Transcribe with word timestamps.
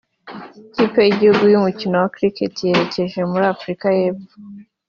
Ikipe 0.69 0.99
y’igihugu 1.03 1.43
y’umukino 1.47 1.95
wa 2.01 2.11
Cricket 2.15 2.55
yerekeje 2.67 3.19
muri 3.31 3.45
Afurika 3.53 3.85
y’epfo 3.97 4.35